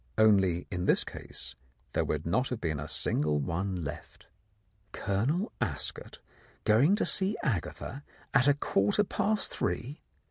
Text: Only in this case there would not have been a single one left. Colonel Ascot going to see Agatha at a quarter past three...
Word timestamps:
Only 0.17 0.65
in 0.71 0.85
this 0.85 1.03
case 1.03 1.53
there 1.93 2.03
would 2.03 2.25
not 2.25 2.49
have 2.49 2.59
been 2.59 2.79
a 2.79 2.87
single 2.87 3.37
one 3.37 3.83
left. 3.83 4.25
Colonel 4.93 5.51
Ascot 5.61 6.17
going 6.63 6.95
to 6.95 7.05
see 7.05 7.37
Agatha 7.43 8.03
at 8.33 8.47
a 8.47 8.55
quarter 8.55 9.03
past 9.03 9.51
three... 9.51 10.01